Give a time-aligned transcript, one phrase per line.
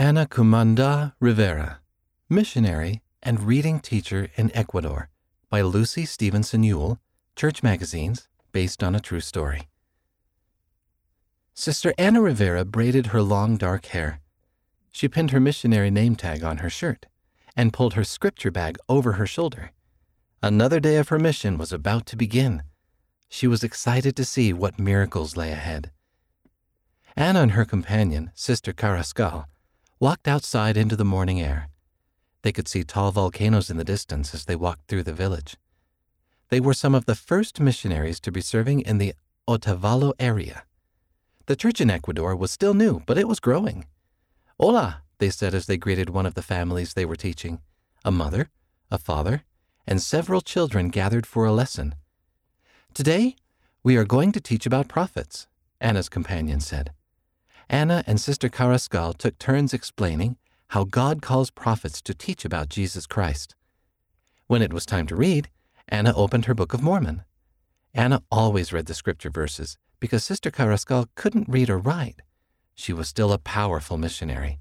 [0.00, 1.80] Anna Kumanda Rivera,
[2.30, 5.08] Missionary and Reading Teacher in Ecuador
[5.50, 7.00] by Lucy Stevenson Yule,
[7.34, 9.62] Church Magazines, based on a true story.
[11.52, 14.20] Sister Anna Rivera braided her long dark hair.
[14.92, 17.06] She pinned her missionary name tag on her shirt
[17.56, 19.72] and pulled her scripture bag over her shoulder.
[20.40, 22.62] Another day of her mission was about to begin.
[23.28, 25.90] She was excited to see what miracles lay ahead.
[27.16, 29.46] Anna and her companion, Sister Carrascal,
[30.00, 31.68] walked outside into the morning air.
[32.42, 35.56] They could see tall volcanoes in the distance as they walked through the village.
[36.50, 39.14] They were some of the first missionaries to be serving in the
[39.48, 40.62] Otavalo area.
[41.46, 43.86] The church in Ecuador was still new, but it was growing.
[44.60, 47.60] Hola, they said as they greeted one of the families they were teaching
[48.04, 48.48] a mother,
[48.92, 49.42] a father,
[49.86, 51.96] and several children gathered for a lesson.
[52.94, 53.34] Today,
[53.82, 55.48] we are going to teach about prophets,
[55.80, 56.92] Anna's companion said.
[57.70, 63.06] Anna and Sister Carrascal took turns explaining how God calls prophets to teach about Jesus
[63.06, 63.54] Christ.
[64.46, 65.50] When it was time to read,
[65.86, 67.24] Anna opened her Book of Mormon.
[67.92, 72.22] Anna always read the scripture verses because Sister Carrascal couldn't read or write.
[72.74, 74.60] She was still a powerful missionary.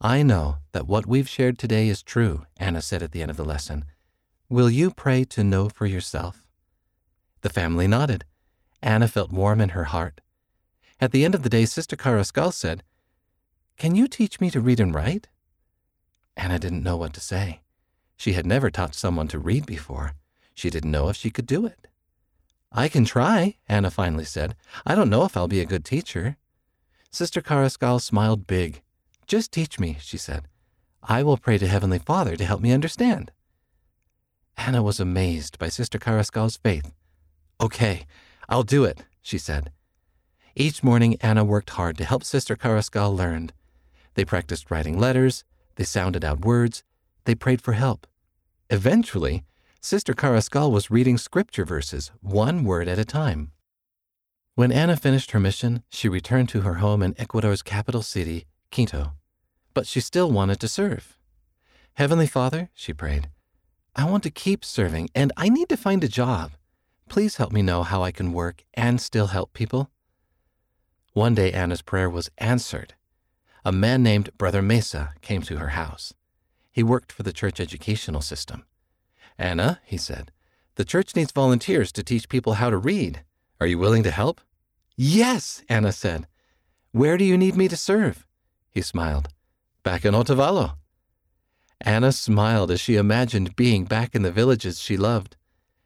[0.00, 3.36] I know that what we've shared today is true, Anna said at the end of
[3.38, 3.84] the lesson.
[4.50, 6.46] Will you pray to know for yourself?
[7.40, 8.26] The family nodded.
[8.82, 10.20] Anna felt warm in her heart.
[11.04, 12.82] At the end of the day, Sister Karaskal said,
[13.76, 15.28] Can you teach me to read and write?
[16.34, 17.60] Anna didn't know what to say.
[18.16, 20.14] She had never taught someone to read before.
[20.54, 21.88] She didn't know if she could do it.
[22.72, 24.56] I can try, Anna finally said.
[24.86, 26.38] I don't know if I'll be a good teacher.
[27.10, 28.80] Sister Karaskal smiled big.
[29.26, 30.48] Just teach me, she said.
[31.02, 33.30] I will pray to Heavenly Father to help me understand.
[34.56, 36.94] Anna was amazed by Sister Karaskal's faith.
[37.60, 38.06] Okay,
[38.48, 39.70] I'll do it, she said.
[40.56, 43.50] Each morning, Anna worked hard to help Sister Karaskal learn.
[44.14, 45.42] They practiced writing letters,
[45.74, 46.84] they sounded out words,
[47.24, 48.06] they prayed for help.
[48.70, 49.42] Eventually,
[49.80, 53.50] Sister Karaskal was reading scripture verses, one word at a time.
[54.54, 59.14] When Anna finished her mission, she returned to her home in Ecuador's capital city, Quito.
[59.74, 61.18] But she still wanted to serve.
[61.94, 63.28] Heavenly Father, she prayed,
[63.96, 66.52] I want to keep serving and I need to find a job.
[67.08, 69.90] Please help me know how I can work and still help people.
[71.14, 72.94] One day, Anna's prayer was answered.
[73.64, 76.12] A man named Brother Mesa came to her house.
[76.72, 78.64] He worked for the church educational system.
[79.38, 80.32] Anna, he said,
[80.74, 83.22] the church needs volunteers to teach people how to read.
[83.60, 84.40] Are you willing to help?
[84.96, 86.26] Yes, Anna said.
[86.90, 88.26] Where do you need me to serve?
[88.72, 89.28] He smiled.
[89.84, 90.74] Back in Otavalo.
[91.80, 95.36] Anna smiled as she imagined being back in the villages she loved.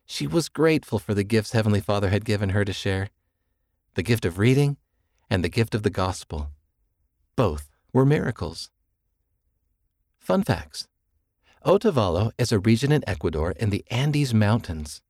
[0.07, 3.09] She was grateful for the gifts Heavenly Father had given her to share
[3.95, 4.79] the gift of reading.
[5.31, 6.51] and the gift of the gospel.
[7.37, 8.71] Both were miracles.
[10.19, 10.89] Fun facts
[11.65, 15.03] Otavalo is a region in Ecuador in the Andes Mountains.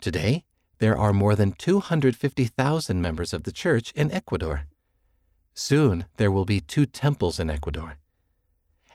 [0.00, 0.44] Today,
[0.78, 4.66] there are more than 250,000 members of the church in Ecuador.
[5.54, 7.96] Soon, there will be two temples in Ecuador.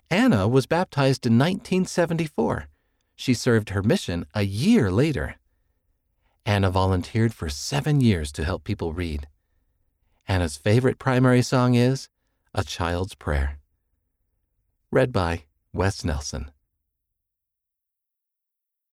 [0.10, 2.68] Anna was baptized in 1974.
[3.16, 5.36] She served her mission a year later.
[6.46, 9.28] Anna volunteered for seven years to help people read.
[10.32, 12.08] Anna's favorite primary song is
[12.54, 13.60] A Child's Prayer.
[14.90, 15.44] Read by
[15.74, 16.52] Wes Nelson.